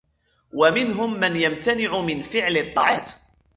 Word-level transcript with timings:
وَمِنْهُمْ 0.53 1.19
مَنْ 1.19 1.35
يَمْتَنِعُ 1.35 2.01
مِنْ 2.01 2.21
فِعْلِ 2.21 2.57
الطَّاعَاتِ 2.57 3.09